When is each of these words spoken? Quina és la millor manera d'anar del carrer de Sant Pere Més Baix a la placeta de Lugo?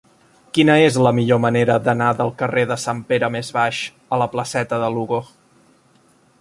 Quina 0.57 0.77
és 0.85 0.95
la 1.07 1.11
millor 1.17 1.41
manera 1.43 1.75
d'anar 1.89 2.07
del 2.23 2.33
carrer 2.41 2.65
de 2.73 2.79
Sant 2.85 3.03
Pere 3.13 3.31
Més 3.37 3.53
Baix 3.61 3.85
a 4.17 4.23
la 4.25 4.29
placeta 4.37 4.81
de 4.85 4.93
Lugo? 4.99 5.25